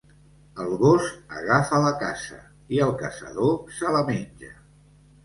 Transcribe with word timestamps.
El 0.63 0.71
gos 0.83 1.09
agafa 1.41 1.81
la 1.83 1.91
caça 2.03 2.39
i 2.79 2.79
el 2.87 2.95
caçador 3.03 3.53
se 3.81 3.93
la 3.97 4.03
menja. 4.09 4.51